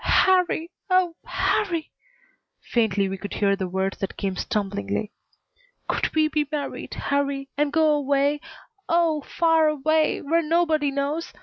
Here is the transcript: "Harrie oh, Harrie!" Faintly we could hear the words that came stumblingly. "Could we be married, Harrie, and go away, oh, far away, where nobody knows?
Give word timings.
"Harrie 0.03 0.71
oh, 0.89 1.13
Harrie!" 1.27 1.91
Faintly 2.59 3.07
we 3.07 3.19
could 3.19 3.35
hear 3.35 3.55
the 3.55 3.67
words 3.67 3.99
that 3.99 4.17
came 4.17 4.35
stumblingly. 4.35 5.11
"Could 5.87 6.15
we 6.15 6.27
be 6.27 6.47
married, 6.51 6.95
Harrie, 6.95 7.49
and 7.55 7.71
go 7.71 7.91
away, 7.91 8.41
oh, 8.89 9.21
far 9.21 9.67
away, 9.67 10.19
where 10.23 10.41
nobody 10.41 10.89
knows? 10.89 11.31